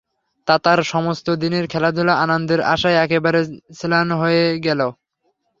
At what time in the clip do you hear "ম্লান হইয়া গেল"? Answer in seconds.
3.79-4.81